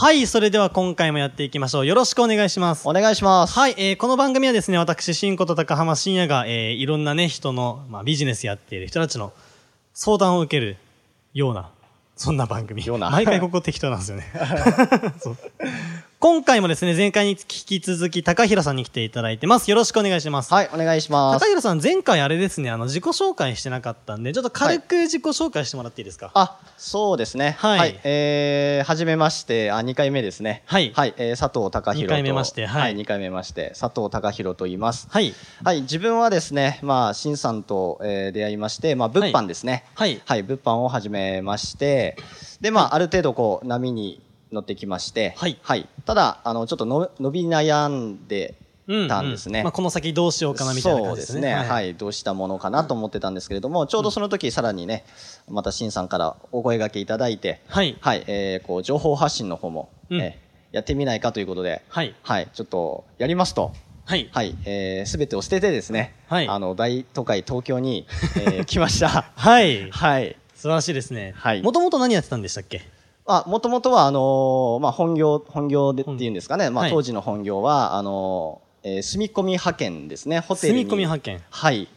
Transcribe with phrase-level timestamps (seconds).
[0.00, 1.86] はい、それでは今回もやっていきましょう。
[1.86, 2.88] よろしくお願いします。
[2.88, 3.52] お願いします。
[3.54, 9.32] はい、えーこの番組はですね、私、新子と高浜深也が、えーいろんなね、人の、まあ、ビジネスやっている人たちの
[9.94, 10.76] 相談を受ける
[11.34, 11.72] ような、
[12.14, 12.86] そんな番組。
[12.86, 14.32] ような毎回ここ適当なんですよね。
[15.18, 15.36] そう
[16.20, 19.70] 今回もですね、前回に引き続き、高平さんに来ていただいてます。
[19.70, 20.52] よろしくお願いします。
[20.52, 21.46] はい、お願いします高。
[21.46, 27.54] 平さん、前回あれですね、あの、自己紹介してなかったんで、ちょっと軽く自己紹介してもらっていいですか、あ、そうですね。
[27.60, 30.64] はいえー、はじめまして、あ、2回目ですね。
[30.66, 32.16] はいはい、えー、佐藤隆弘と。
[32.16, 35.06] 二回目ましてはいはい、2回目まして、佐藤隆弘と言います。
[35.08, 35.32] はい。
[35.62, 39.84] はい、自分はですね、まあ、新さんと、えー出会いまして、まあ、物販ですね。
[39.94, 40.20] はい。
[40.24, 42.16] はい、物販を始めまして、
[42.60, 44.20] で、まあ、ある程度こう、波に
[44.52, 45.58] 乗ってきまして、はい
[46.04, 48.54] ただ、あの、ちょっとの伸び悩んで
[48.86, 49.62] うんたんですね。
[49.62, 51.40] まあ、この先どうしようかなみたいな感じですね。
[51.40, 55.04] そうですね、はい、どうしたものかなと思ってたんですけれども、ちょうどその時さらにね、
[55.46, 57.98] また新さんからお声掛けいただいて、はい。
[58.00, 62.14] はい、えー、こう情報発信の方も、うんえーやってみないかということで、はい。
[62.22, 63.72] はい、ちょっとやりますと、
[64.04, 64.28] はい。
[64.32, 69.32] はい、えー、すべてを捨ててですね、はいあの大都会東京に、えー 来ました。
[69.34, 69.90] はい。
[69.90, 70.36] はい。
[70.54, 71.32] 素晴らしいですね。
[71.36, 72.82] はいもともと何やってたんでしたっけ？
[73.28, 80.80] あ、もともとは、あのーまあ、本業、本業でっていうんですかね、まあ、はい当時の本業は、あのーえー住み込み派遣ですね、ホテルに。
[80.80, 81.42] 住み込み派遣。
[81.50, 81.88] はい。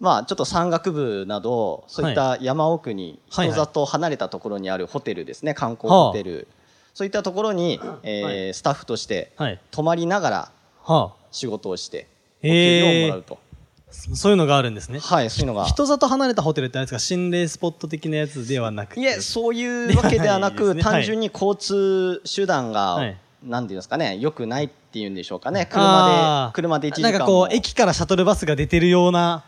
[0.00, 6.48] まあ、ちょっと山岳部など、そういった山奥にはい人里離れたところにあるホテルですね、観光ホテル。
[6.94, 9.60] そういったところに、えーはいスタッフとしてはい。
[9.70, 12.08] 泊まりながらは仕事をして、
[12.40, 13.38] お給料をもらうと。
[13.90, 14.16] あ。
[14.16, 14.98] そういうのがあるんですね。
[15.00, 15.64] はい、そういうのが。
[15.66, 16.98] 人里離れたホテルってあれですか？
[16.98, 19.00] 心霊スポット的なやつではなくて。
[19.00, 25.66] いえ、そういうわけではなく、ね単純に交通手段が、はいなんていうんですかね、良くないっていうんでしょうかね？
[25.70, 29.44] 車で、車で1時間もなんかこう、駅からシャトルバスが出てるような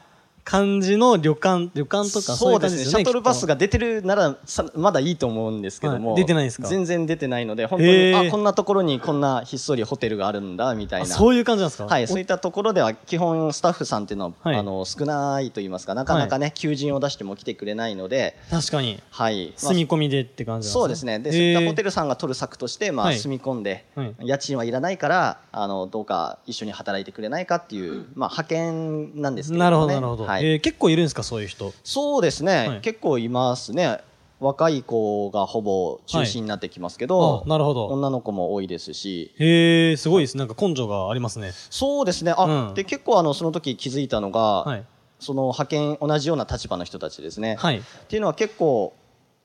[0.50, 2.78] 感じの旅館、旅館とかそうですね。
[2.78, 3.05] 感じですよね。
[3.05, 3.50] シャトルバスが。
[3.50, 6.69] が出てるならさまだいいと思うんですけども、はい出てないんですか？
[6.69, 11.06] 全然出てないので、本当に、あ、こんなところにこんなひっそりホテルがあるんだ、みたいな。
[11.06, 11.87] そういう感じなんですか？
[11.87, 19.00] はい、そういったところでは基本スタッフさんっていうのは、はいあの少ないと言いますか、なかなかね、求人を出しても来てくれないので、確かに。
[19.10, 19.49] はい。
[19.49, 21.19] まあ住み込みでって感じなんそうですね。
[21.19, 21.81] で、そういったホテル。
[21.81, 29.94] ルさんが取る策として、まあ、はい住み込んで、はい家賃はいらないから、あの、どうか一緒に働いてくれないかっていう、まあ、派遣なんですけれども、ね。
[29.94, 30.25] なるほど、なるほど。
[30.31, 30.40] はい。
[30.41, 31.73] えー結構いるんですかそういう人？
[31.84, 34.01] そうですね、はい結構いますね。
[34.41, 37.89] 若い子がほぼ中心になってきますけど、あ、なるほど。
[37.89, 40.39] 女の子も多いですし、へえ、すごいです。
[40.39, 41.53] なんか根性がありますね。
[41.69, 42.33] そうですね。
[42.34, 44.84] あ、うんで、結構あの、その時気づいたのが、はい。
[45.19, 47.57] その派遣、同じような立場の人たちですね。
[47.57, 47.81] はい。
[47.81, 48.95] っていうのは結構、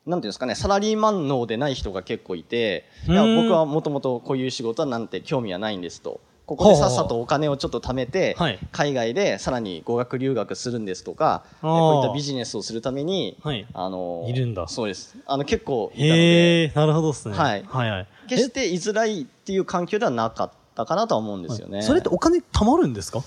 [0.05, 6.21] なんていうんですかね、サラリーマン能でない人が結構いて、いうや僕はもともとこういう仕事はなんて興味はないんですと。
[6.45, 13.65] ここでさっさとお金をちょっと貯めて、はい海外でさらに語学留学するんですとか、こういったビジネスをするために、はい。
[13.73, 15.17] あのいるんだそうです。
[15.25, 17.35] あの結構いたのへで、え、なるほどですね。
[17.35, 18.07] はいはいはい。
[18.27, 21.81] 決して居づらいっていう環境ではなかったかなとは思うんですよね。
[21.81, 23.23] それってお金貯まるんですか？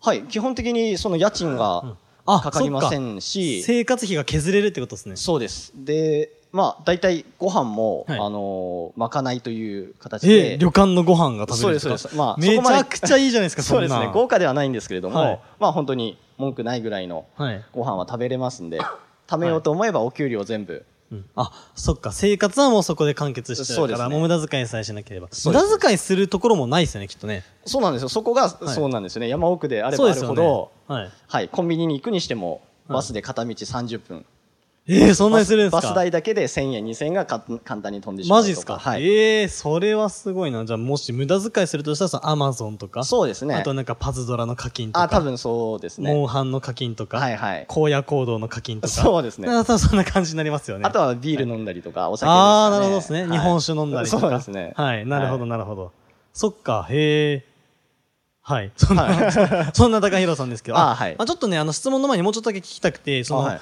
[0.00, 5.16] はい、基本的にその家賃があかかりませんし、生活費が削れるってことですね。
[5.16, 5.72] そうです。
[5.74, 10.58] で、まあ、大体ご飯も、はいあのーまかないという形えで。
[10.58, 14.10] 旅館のご飯が食べれるそうですそうですまあめちゃくちゃいいじゃないですか、そうですね。
[14.12, 17.64] 豪華ではないんですけれども、はいまあ本当に文句ないぐらいのはい。
[17.72, 18.80] ご飯は食べれますんで、
[19.28, 20.84] 貯めようと思えばお給料全部。
[21.12, 25.28] うんあ、そっか、生活はもうそこで完結してるから、ねもう無駄遣いさえしなければ。
[25.44, 27.44] 無駄遣いするところもないですよね、きっとね。
[27.64, 28.08] そうなんですよ。
[28.08, 29.28] そこが、いそうなんですよね。
[29.28, 30.70] 山奥であればあるほど、。
[30.86, 31.10] はい。
[31.26, 32.60] はい、コンビニに行くにしても、はい
[32.90, 34.26] バスで片道30分。
[34.88, 35.82] えー、そんなにするんですか？
[35.82, 38.40] バス代だけで1000円、2000円がか簡単に飛んでしまう。
[38.40, 38.78] マジっすか？
[38.78, 39.06] はい。
[39.06, 40.64] ええそれはすごいな。
[40.64, 43.54] じゃあ、もし無駄遣いするとしたら、そのアマゾンとか、そうですね。
[43.54, 46.12] あとなんかパズドラの課金とか、あ、多分そうですね。
[46.12, 47.66] モンハンの課金とか、はいはい。
[47.68, 48.92] 荒野行動の課金とか？
[48.92, 50.84] そうですねあ多分そんな感じになりますよね。
[50.86, 52.40] あとはビール飲んだりとか、お酒ですかね。
[52.40, 53.22] ああ、なるほどですね。
[53.22, 54.20] はい日本酒飲んだりとか？
[54.22, 54.72] そうですね。
[54.76, 55.92] はい、なるほど、はいなるほど。
[56.32, 57.44] そっか、へえ。
[58.42, 58.72] はい。
[58.76, 59.30] そんな、
[59.74, 60.78] そんな高弘さんですけど。
[60.78, 63.60] あはいまあちょっとね、あの、質問の前にもうちょっとだけ聞きたくて、その、あはい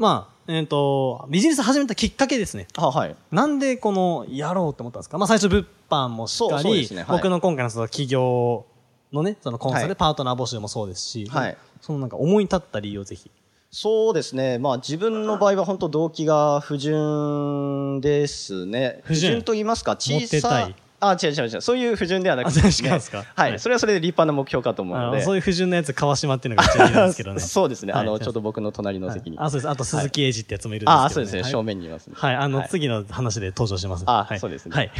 [0.00, 2.66] まあ、えっ、と、ビジネス始めたきっかけですね。
[2.74, 3.14] あ、はい。
[3.30, 5.18] なんでこの、やろうって思ったんですか？
[5.18, 8.64] まあ最初物販もしっかり、すねはい僕の今回のその企業
[9.12, 13.30] のね、そのコンサル、はいパートナー募集もそうですし、はいそのなんか思い立った理由をぜひ。
[13.70, 14.58] そうですね。
[14.58, 19.02] まあ自分の場合は本当動機が不純ですね。
[19.04, 20.74] 不純と言いますか、モ小さい。
[21.00, 21.60] あ、違う違う違う。
[21.60, 23.58] そういう不純ではなくて、あ違うんですかははいい。
[23.58, 25.16] それはそれで立派な目標かと思うので。
[25.16, 27.40] あのそういう不純なやつ、川島っていうのが一応いるんですけどね。
[27.40, 27.92] そうですね。
[27.92, 29.36] あの、はいちょうど僕の隣の席に。
[29.38, 29.68] はいあ、そうです。
[29.70, 31.06] あと、鈴木英二ってやつもいるんですけど、ね。
[31.06, 31.42] あ、そうですね。
[31.42, 32.14] はい正面にいますね。
[32.16, 34.04] はい、あの、はい次の話で登場します。
[34.06, 34.76] あ、はい、そうですね。
[34.76, 34.90] はい。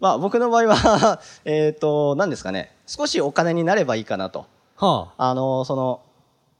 [0.00, 2.70] まあ、僕の場合は、 えっと、何ですかね。
[2.86, 4.46] 少しお金になればいいかなと。
[4.76, 6.02] はあの、その、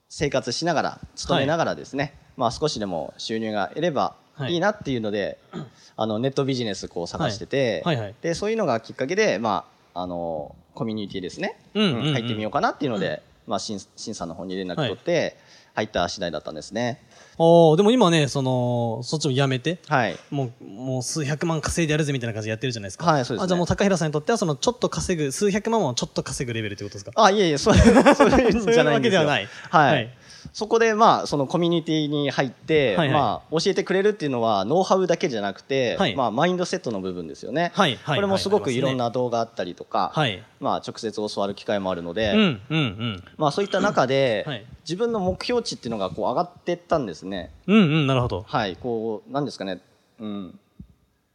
[0.09, 4.15] 生活しながら、勤めながらですね、まあ少しでも収入が得ればは
[4.49, 4.53] い。
[4.55, 5.39] いいなっていうので、
[5.97, 7.97] あの、ネットビジネスこう探してて、はい。
[7.97, 8.15] はいはい。
[8.21, 9.65] で、そういうのがきっかけで、ま
[9.95, 12.13] あ、あの、コミュニティですね、うんうんうん。
[12.13, 15.37] 入ってみようかなっていうので、まあ、しん、しんさんの方に連絡取って、
[15.75, 17.01] 入った次第だったんですね。
[17.37, 20.17] おーでも今ね、その、そっちもやめて、はい。
[20.31, 23.07] もう、もう数百万稼いでやるぜみたいな感じでやってるじゃないですか。
[23.07, 23.45] はいそうですね。
[23.45, 27.11] あ、じゃあもう高平さんにとっては、その、ちょっと稼ぐ、数百万をちょっと稼ぐレベルってことですか？
[27.17, 27.75] あ、いえいえ、そう。
[27.75, 27.97] そういう
[28.87, 29.49] わけではない。
[29.71, 29.95] はい。
[29.95, 30.11] はい
[30.55, 37.73] そこで、まあ、そのコミュニティに入って、はいはいまあ、教えてくれるっていうのは、ノウハウだけじゃなくて、はいまあ、マインドセットの部分ですよね。
[37.75, 40.45] はいはいこれもすごくはいいろんな動画あったりとか、はい。
[40.61, 43.25] まあ、直接教わる機会もあるので、うん、うん、うん。
[43.37, 47.51] まあ、そういった中で、はい自分の目標値っていうのがこう上がっていったんですね。
[47.67, 48.45] うん、うん、なるほど。
[48.47, 49.81] はい、こう、なんですかね、
[50.21, 50.59] うん。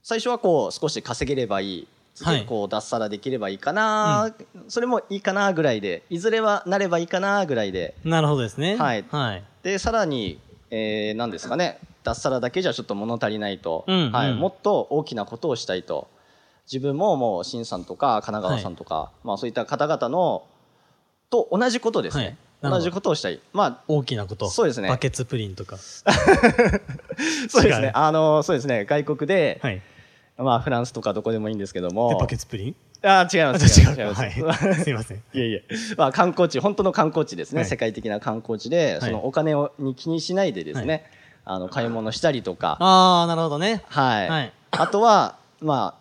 [0.04, 1.88] 最初はこう、少し稼げればいい。
[2.20, 4.36] 次はいこう、脱サラできればいいかな、
[4.68, 8.76] それもいいかなぐらいで、いずれはなればいいかなぐらいで、なるほどですね。
[8.76, 9.44] はいはい。
[9.64, 10.38] で、さらに、
[10.70, 16.10] えー、なんですかね、脱サラだけじゃちょっと物足りないと、うんはい、うんもっと大きなことをしたいと。
[16.70, 20.44] 自分ももう、新さんとか、神奈川さんとか、まあそういった方々の、
[21.30, 22.24] と同じことですね。
[22.24, 23.40] はい同じことをしたい。
[23.54, 24.50] まあ、大きなこと。
[24.50, 25.78] そうですねバケツプリンとか。
[27.48, 27.92] そうですね。
[27.94, 28.84] あの、そうですね。
[28.84, 29.82] 外国で、はい。
[30.44, 32.18] まあ、フランスとかどこでもいいんですけどで、も。
[32.18, 32.76] バケツプリン？
[33.02, 33.80] あー違いあ、ます。
[33.80, 34.22] 違います。
[34.22, 34.76] はい。
[34.84, 35.18] すいません。
[35.34, 35.60] いやいや、
[35.98, 41.06] まあ、観光地、本当の観光地ですね、はい世界的な観光地で、はいそのお金をに気にしないでですね、
[41.46, 43.84] あの買い物したりとか、あー、なるほどね。
[43.88, 45.96] はい、はいあとは、ま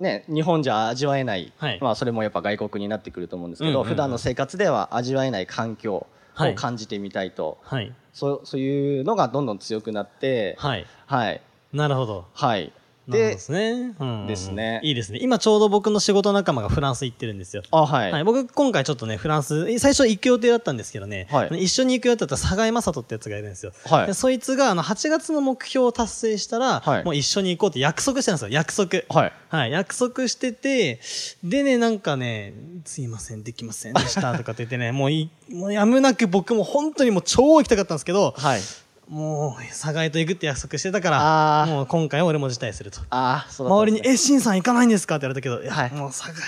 [0.00, 7.92] あね、日本じゃ味わえない、はいまあ、それもやっぱ外国になってくると思うんですけど、うんうんうん普段の生活では味わえない環境はいを感じてみたいと、はい。
[8.12, 10.86] そうそういうのがどんどん強くなって、はい。
[11.06, 11.40] はい、
[11.72, 12.26] なるほど。
[12.32, 12.72] はい。
[13.08, 13.94] でで、すね。
[13.98, 15.18] うんですねいいですね。
[15.22, 17.62] 今ちょうど僕の仕事仲間がフランス行ってるんですよ。
[17.70, 18.12] あ、はい。
[18.12, 23.72] はい、僕今回ちょっとね、フランス、え最初行く予定だったんですけどね、はい一緒に行く予定だったら、佐賀正人ってやつがいるんですよ。
[23.86, 29.02] はいでそいつが、あの、8月の目標を達成したら、はいもう一緒に行こうって約束してたんですよ、約束。
[29.08, 29.32] はい。
[29.48, 31.00] はい、約束してて、
[31.42, 32.52] でね、なんかね、
[32.84, 38.60] すいません、できませんでした、とかって言ってね、もうい、もうやむなく僕も本当にもう超行きたかったんですけど、はい。
[39.08, 43.00] もう、佐賀へと行くって約束してたから、もう今回は俺も辞退すると。
[43.10, 45.16] ああ、そうね周りに、え、シンさん行かないんですか？
[45.16, 46.42] って言われたけど、いや、はいもう、堺が、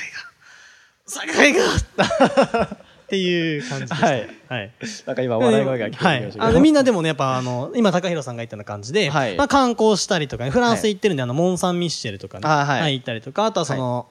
[1.06, 2.68] 堺がっ
[3.08, 4.06] ていう感じでした。
[4.06, 4.70] はいはい。
[5.06, 6.20] なんか今笑い声が聞こえてきまはい。
[6.20, 6.44] したけど。
[6.44, 14.06] あの、 みんなでもね、やっぱあの、今、高弘さんが言ったような感じで、はいまあ観光したりとかね、フランス行ってるんで、あの、モン・サン・ミッシェルとかね、あはい行ったりとか、あとはその、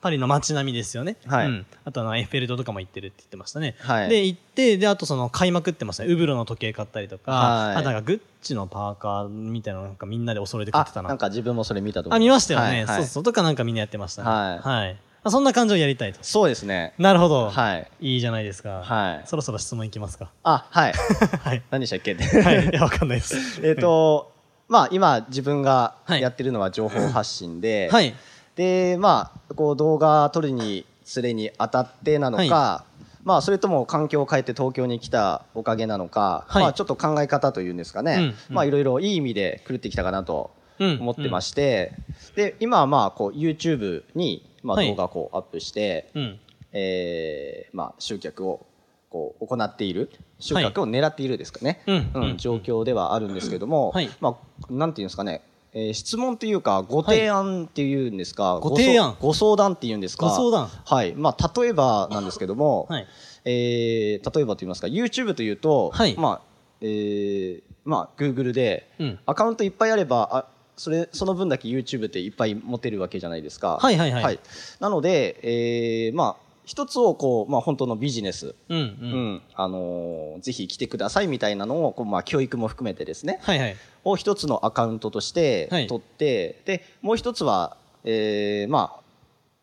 [0.00, 1.16] パリの街並みですよね。
[1.26, 1.66] はいうん。
[1.84, 3.74] あとあの、エッフェル塔とかも行ってるって言ってましたね。
[3.80, 6.12] はいで、行って、で、あとその、買いまくってましたね。
[6.12, 11.08] ウブロの時計買ったりとか、はいあとなんかグッチのパーカーみたいなのなんかみんなでお揃いで買ってたあ、な。
[11.08, 12.66] なんか自分もそれ見たと思あ、見ましたよね。
[12.66, 13.22] はいはいそうそう。
[13.24, 14.28] とかなんかみんなやってましたね。
[14.28, 14.96] はいはい。
[15.24, 16.20] あそんな感じをやりたいと。
[16.22, 16.94] そうですね。
[16.96, 17.50] なるほど。
[17.50, 17.88] はい。
[18.00, 18.82] いいじゃないですか。
[18.84, 20.30] はいそろそろ質問いきますか。
[20.44, 20.92] あ、はい。
[21.42, 21.62] はい。
[21.70, 22.14] 何でしたっけ？
[22.14, 22.68] はい。
[22.68, 23.36] いや、わかんないです。
[23.66, 24.32] えっと、
[24.68, 28.14] まあ今自分がはいやってるのは情報発信で、はい。
[28.58, 32.84] で、まあ、こう動画撮るにつれにあたってなのか、は
[33.22, 36.62] まあそれとも環境を変えて東京に来たおかげなのか、はい。
[36.64, 38.34] まあちょっと考え方というんですかね、うんうん。
[38.50, 40.50] まあいろいろいい意味で狂ってきたかなと
[40.80, 40.98] うん。
[41.00, 41.92] 思ってまして、
[42.34, 46.40] で、今はまあこう YouTube にまあはい動画をこうアップして、うん。
[46.72, 48.66] えーまあ、集客を
[49.08, 50.10] こう行っている
[50.40, 52.10] 集客を狙っているですかね、うん。
[52.12, 52.36] うん。
[52.38, 54.10] 状況ではあるんですけども、はい。
[54.20, 54.36] ま
[54.68, 55.42] あ、なんていうんですかね、
[55.74, 59.16] えー質問というかご提案っていうんですか、ご提案。
[59.20, 60.26] ご相談っていうんですか？
[60.26, 60.66] ご相談。
[60.84, 61.14] はい。
[61.14, 63.06] まあ、例えばなんですけども、はい。
[63.44, 66.14] えー例えばと言いますか YouTube というと、はい。
[66.16, 66.40] まあ
[66.80, 69.18] えーまあ、Google でうん。
[69.26, 70.46] アカウントいっぱいあればあ
[70.76, 73.78] それその分だけ YouTube っていっぱい持てるわけじゃないですか。
[73.80, 74.12] はいはい。
[74.12, 74.38] はい。
[74.80, 78.82] なので、えーまあ、一つをこう、まあ、本当のビジネス、うんう。
[78.82, 79.34] うん。
[79.36, 83.38] んあのーぜひ来てくださいみたいなのをこう、まあ、教育も含めてですね。
[83.42, 83.76] はいはい。
[84.04, 85.86] を一つのアカウントとしてはい。
[85.86, 89.00] 取って、でもう一つは、えーまあ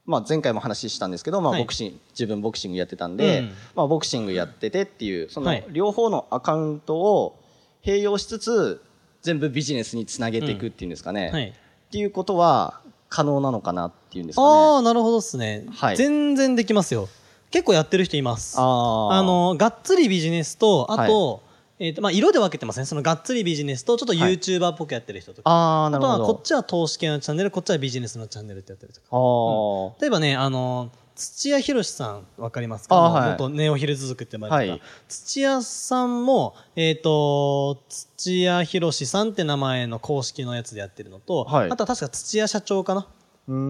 [0.08, 1.62] まあ、前回も話したんですけど、まあはい。
[1.62, 3.52] ボクシング自分ボクシングやってたんで、うん。
[3.76, 5.66] まあ、ボクシングやっててっていうそのはい。
[5.70, 7.40] 両方のアカウントを
[7.84, 8.82] 併用しつつ
[9.22, 11.50] 全部ビジネスにつなげていくっていうんですかね、はい。
[11.50, 14.48] っていうことは可能なのかなっていうんですかね。
[14.48, 15.66] ああ、なるほどっすね。
[15.72, 17.08] はい全然できますよ。
[17.52, 18.56] 結構やってる人います。
[18.58, 21.42] あーあの、がっつりビジネスと、あと、
[21.80, 22.86] えっ、と、まあ、色で分けてますね。
[22.86, 25.50] そのがっつりビジネスと、ちょっと YouTuber っぽくやってる人とか。
[25.50, 26.20] ああ、なあとは。
[26.20, 29.08] こっちは投資系のチャンネル、こっちはビジネスのチャンネルってやってるとか。
[29.12, 32.96] あー例えばね、あの、土屋博さん、わかりますか？
[32.96, 33.32] あはい。
[33.32, 34.74] 元ネオヒルズ族って呼ばれてた。
[34.74, 34.82] はい。
[35.08, 41.72] 土屋さんも、えっ、と、土屋博さんって名前の公式のやつでやってるのと、はい。
[41.72, 43.08] あとは確か土屋社長かな？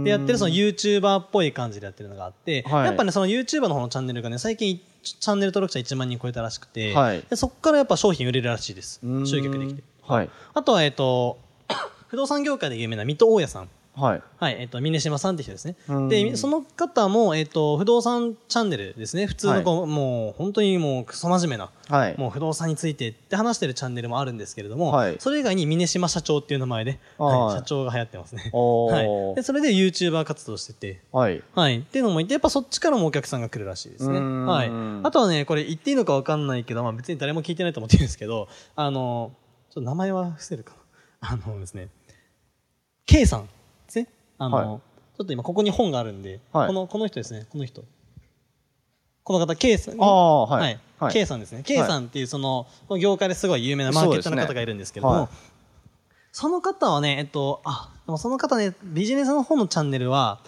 [0.03, 2.85] でやってるその YouTuber っぽい感じでやってるのがあって、はい。
[2.85, 7.21] やっぱね、その YouTuber の方のチャンネルがね、最近チャンネル登録者1万人超えたらしくて、はい。
[7.29, 9.01] でそこからやっぱ商品売れるらしいです。
[9.25, 9.83] 集客できて。
[10.01, 10.29] はい。
[10.53, 11.37] あとは、えっ、と、
[12.07, 13.69] 不動産業界で有名な水戸大家さん。
[13.95, 14.23] はい。
[14.37, 16.09] はい、えっ、と、峰島さんって人ですねうん。
[16.09, 19.25] で、その方も、えっ、と、不動産チャンネルですね。
[19.25, 22.15] 普通のこう、もう、本当にもう、クソ真面目な、はい。
[22.17, 28.49] もう不動産についてって話してるチャンネルもあるんですけれども、はいそれ以外に峰島社長っていう名前で、はいはい社長が流行ってますね。
[28.53, 29.05] おはい。
[29.05, 31.43] ーで、それで YouTuber 活動してて、はい。
[31.53, 31.79] はい。
[31.79, 34.19] っていうのもいて、やっぱそっちからもお客さんが来るらしいですね。
[34.19, 34.71] はい。
[35.03, 39.31] あとはね、これ言っていいのかわかんないけど、まあ別に誰も聞いてないと思ってるんですけど、あの、
[39.69, 40.73] ちょっと名前は伏せるか
[41.21, 41.29] な。
[41.29, 41.89] あのですね、
[43.05, 43.49] K さん
[43.85, 44.07] ですね。
[44.37, 44.81] あの、はい
[45.17, 47.85] ちょっと今ここに本があるんで、はいこの、この人ですね、この人。
[49.23, 50.01] この方、K さん。
[50.01, 50.77] ああ、ははいい。。
[50.99, 51.63] はい K さんですね。
[51.63, 55.29] K さんっていうその、この業界ですごい有名なマーケットの方がいるんですけども、
[56.33, 60.41] その方はね、えっと、あ、でもその方ね、ビジネスの方のチャンネルは、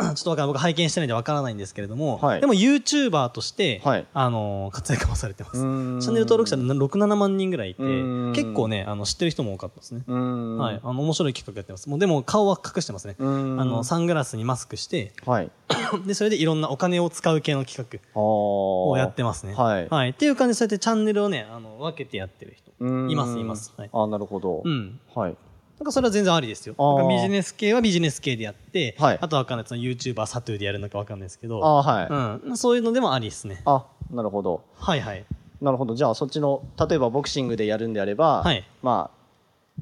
[0.14, 5.56] ちょっとわかんない僕拝見してないんでわからないんですけれども、はいでも YouTuber として、はいあのー活躍をされてます。
[5.56, 5.64] チャ
[6.10, 10.02] ンネル登録者で6、7万人ぐらいいて結構ね、あの、知ってる人も多かったですね。
[10.06, 10.80] はい。
[10.82, 11.88] あの、面白い企画やってます。
[11.88, 13.16] もうでも顔は隠してますね。
[13.18, 15.50] あの、サングラスにマスクして、はい。
[16.06, 19.54] で、それでいろんなお金を使う系の企画ををやってますね。
[19.54, 20.10] はいはい。
[20.10, 22.70] っていう感じで、そうやってチャンネルをね、あの、分けてやってる人。
[23.10, 24.62] いますいますはいあなるほど。
[24.64, 24.98] うん。
[25.14, 25.36] はい。
[25.80, 26.74] なんかそれは全然ありですよ。
[26.78, 29.66] なんかビジネス系はビジネス系でやって、はいあとはわかんない。
[29.66, 32.08] その YouTuber サトゥーでやるのかわかんないですけど、あはい。
[32.46, 32.56] うん。
[32.58, 33.62] そういうのでもありですね。
[33.64, 34.62] あ、なるほど。
[34.74, 35.24] はいはい。
[35.62, 35.94] なるほど。
[35.94, 39.19] じゃあ、そっちの、例えばボクシングでやるんであれば、はいまあ、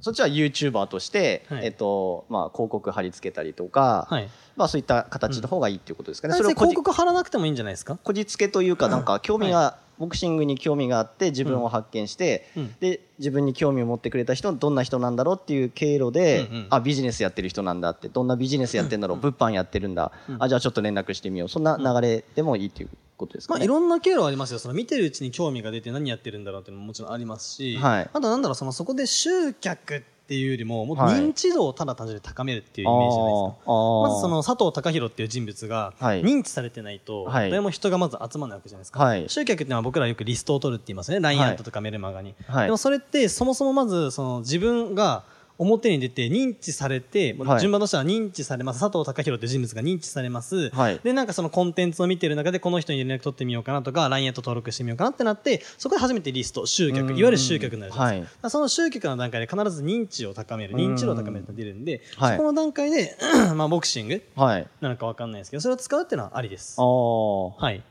[0.00, 1.66] そっちは YouTuber として、はい。
[1.66, 4.28] えっと、まあ、広告貼り付けたりとか、はい。
[4.56, 6.34] まあ、そういった形の方がいいっていうことですかね。
[6.34, 7.96] それそれ広告貼らなくてもいいんじゃないですか？
[8.02, 12.74] こじつけというか、なんか、興味が、ボクシングに興味があって、自分を発見して、うん。
[12.78, 16.66] で、自分に興味を持ってくれた人、どんな人なんだろうっていう経路で、うんうん。
[16.70, 21.48] あ、ビジネスやってる人なんだって、どんなビジネスやってんだろう、物販やってるんだ、あ、じゃあちょっと連絡してみよう。
[21.48, 23.66] そんな流れでもいいっていうことですかまあ、ね。
[23.66, 24.58] いろんな経路ありますよ。
[24.58, 33.62] その見てるうちに興味が出て何やってるんだろうっていうのももちろんありますし、はいあとなんだろう、そのそこで集客っていうよりも、もっとはい認知度をただ単純に高めるっていうイメージじゃないですか。
[33.66, 39.02] あーまずその佐藤隆弘っていう人物がはい認知されてないと、はい誰も人がまず集まらないわけじゃないですか。
[39.02, 41.20] はい集客っていうのは僕らよくリストを取るって言いますね。
[41.20, 42.34] LINE アットとかメルマガに。
[42.46, 45.24] はいでもそれってそもそもまずその自分が
[45.58, 48.80] 表に出て認知されて、はい順番としては認知されます。
[48.80, 50.70] 佐藤隆弘という人物が認知されます。
[50.70, 58.40] はいで、なんかそのコンテンツを見てる中でこの人に連絡取ってみようかなとか、LINE アット登録してみようかなってなって、そこで初めてリスト、集客、うんいわゆる集客になるじゃないですか。
[58.42, 63.16] はいその集客の段階で必ず認知を高める、認知度を高めるって出るんで、はいそこの段階で、
[63.54, 64.66] まあボクシングはい。
[64.80, 66.76] なのかわかんないですけど、それを使うっていうのはありです。
[66.78, 67.82] ああ、はい。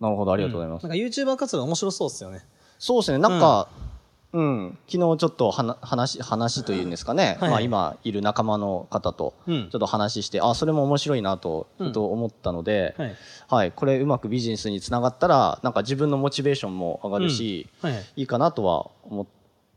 [0.00, 0.82] なるほど、あありがとうございます。
[0.82, 2.44] なんか YouTuber 活動面白そうですよね。
[2.78, 3.91] そうですね、なんか、うん、
[4.32, 13.16] 昨日ちょっとはな話、話というんですかね、はいまあ今いる仲間の方と、うんちょっと話して、あ、それも面白いなと、と思ったので、はい。
[13.48, 18.04] はい、これうまくビジネスにつながったら、なんか自分のモチベーションも上がるし、はいはい。
[18.16, 19.26] いいかなとは思っ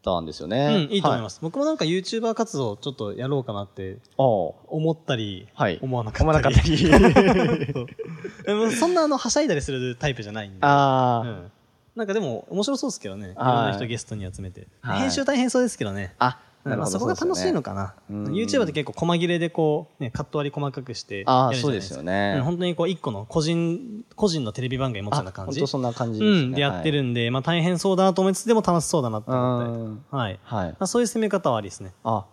[0.01, 0.87] たんですよね。
[0.89, 1.39] うん、いいと思います。
[1.41, 4.55] 僕もなんか YouTuber 活動ちょっとやろうかなって思
[4.91, 6.87] ったり、はい思わなかったり。
[6.87, 7.31] 思わなかった
[8.61, 10.57] り そんなあの、はしゃいだりするタイプじゃないんで。
[10.61, 11.51] ああ、うん。
[11.95, 13.31] なんかでも面白そうですけどね。
[13.31, 14.67] いろんはいな人ゲストに集めて。
[14.81, 16.13] はい編集大変そうですけどね。
[16.19, 17.95] あ、なるほどそこが楽しいのかな。
[18.09, 25.59] うん YouTuber って結構細切れでこう、ね、カット割り細かくしてあーやるじゃないかそうですよねうん本当にこう一個の個人、個人のテレビ番組持つようなあ感じ。
[25.59, 26.47] 本当そんな感じうですね。
[26.47, 30.15] ん、でやってるんで、まあ大変そうだなと思いつつでも楽しそうだなと思って。
[30.15, 30.39] はい。
[30.43, 30.67] はい。
[30.71, 31.93] まあ、そういう攻め方はありですね。
[32.03, 32.25] あ、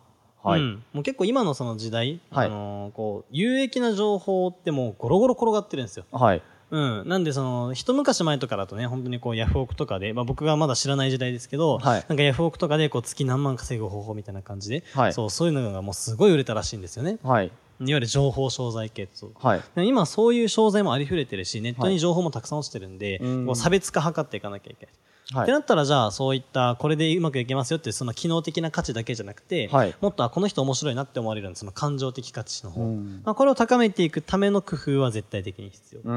[0.43, 0.61] はい。
[0.61, 6.05] うん、もう結構今のその時代、はいあのーこう、有益な情報ってもうゴロゴロ転がってるんですよ。
[6.11, 6.43] はい。
[6.73, 7.09] うん。
[7.09, 17.19] なんでその、一昔前とかだとね、本当にこうヤフオクとかで、まあ僕がまだ知らない時代ですけど、はいなんかヤフオクとかでこう月何万稼ぐ方法みたいな感じで、はいそう、そういうのがもうすごい売れたらしいんですよね。
[17.23, 17.47] はい。
[17.47, 17.53] いわ
[17.97, 19.63] ゆる情報商材系そうはい。
[19.77, 24.95] で今そういう商材もありふれてるし、ネットに情報もたくさん落ちてるんで、うんこう差別化図っていかなきゃいけない。
[25.33, 25.43] はい。
[25.45, 29.95] ってなったらじゃあそういったこれでうまくいけますよっていうその機能的な価値だけじゃなくて、はい。
[30.01, 33.23] もっとあこの人面白いなって思われるその感情的価値の方、うん。
[33.25, 36.13] まあ、これを高めていくための工夫は絶対的に必要。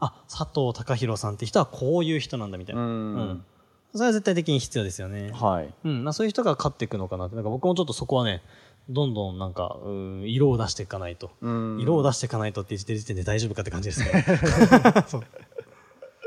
[0.00, 3.44] あ佐藤隆弘さんって人はこういう人なんだみたいな、うん。
[3.94, 5.72] それは絶対的に必要ですよね、はい。
[5.84, 6.04] うん。
[6.04, 7.36] まあ、そういう人が勝っていくのかなって。
[7.36, 8.42] なんか僕もちょっとそこはね
[8.90, 11.78] どんどんなんかうん色を出していかないと、うん。
[11.80, 14.24] 色を出していかないとって言ってる時点で大丈夫かって感じですね
[15.06, 15.24] そう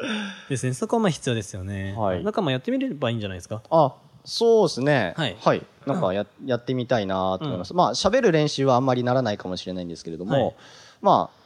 [0.50, 0.74] ですね。
[0.74, 1.94] そこはまあ必要ですよね。
[1.98, 3.62] はいなんかまあやってみればいいんじゃないですか？
[3.70, 3.94] あ、
[4.26, 5.14] そうですね。
[5.40, 7.74] はいなんかや、 やってみたいなと思います。
[7.74, 10.56] まあ、喋る練習はあんまりならないかもしれないんですけれども、はい
[11.02, 11.37] まあ、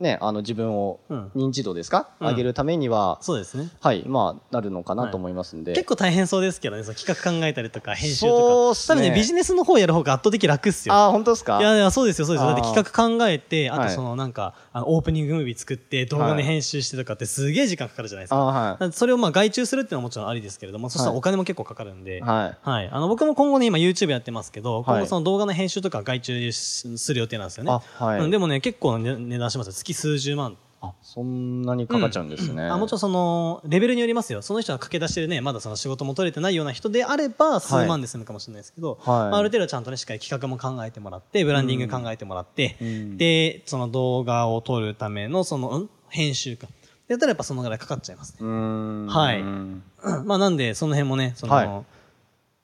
[0.00, 3.68] ね、あの、自分をうん認知度ですか、うん上げるためには、そうですね。
[3.80, 5.72] はい、まあ、なるのかなと思いますんで。
[5.74, 8.80] 結構大変そうですけどね、その企画考えたりとか、編集とか。
[8.88, 10.94] 多分ね、ビジネスの方やる方が圧倒的楽っすよ。
[10.94, 11.60] あ、本当ですか？
[11.60, 12.48] いやいや、そうですよ、そうですよ。
[12.48, 18.36] だって企画考えて、あはいとそのなんか、あのオープニングムービー作って、動画で編集してとかってすげえ時間かかるじゃないですか。
[18.36, 18.44] あ
[18.78, 22.68] はいそれをまあ外注するっていうのはもちろんありですけれども、そしたらはいお金も結構かかるんで、はい。
[22.68, 22.88] はい。
[22.90, 27.70] あの、僕も今後ね、今 YouTube やってますけど、今はい後その動画の編集とか外注しする予定なんですよね。
[27.72, 29.72] あはいうんでもね、結構ね値段しますよ。
[29.72, 30.56] 月数十万。
[30.82, 32.64] あ、そんなにかかっちゃうんですね。
[32.64, 34.40] あもちろんその、レベルによりますよ。
[34.40, 46.66] その人が駆け出してるね、まだその仕事も取れてないような人であれば、数万で済むかもしれないですけど、はいまあある程度ちゃんとね、しっかり企画も考えてもらって、ブランディング考えてもらって、うんで、その動画を撮るための、その、ん編集か。
[47.08, 48.46] やったらやっぱそのぐらいかかっちゃいますね。
[48.46, 49.82] はいうん
[50.24, 51.84] まあなんで、その辺もね、その、は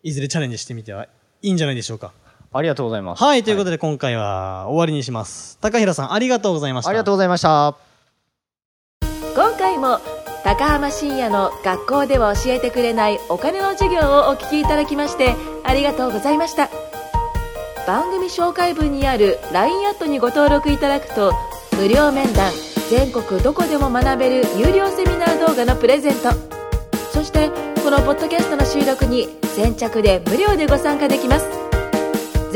[0.03, 1.05] いい、ずれチャレンジしてみては
[1.43, 2.13] いいんじゃないでしょうか。
[2.53, 3.23] ありがとうございます。
[3.23, 5.59] はい、ということで今回は終わりにします。
[5.61, 6.91] 高平さん、ありがとうございました。
[6.91, 7.77] ありがとうございました。
[9.35, 10.01] 今回も
[10.47, 15.35] 高浜深也の学校では教えてくれないお金の授業をお聞きいただきまして
[15.65, 16.71] ありがとうございました
[17.85, 21.33] 番組紹介文にある LINE アットにご登録いただくと
[21.77, 22.53] 無料面談
[22.89, 26.31] 全国どこでも学べる有料セミナー動画のプレゼント
[27.11, 27.51] そして
[27.83, 31.66] このポッドキャストの収録に先着で無料でご参加できます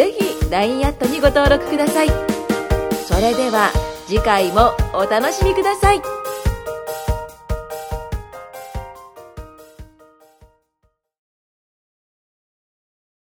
[0.00, 2.08] ぜひ LINE アットにご登録ください。
[3.06, 3.70] それでは
[4.06, 6.19] 次回もお楽しみください。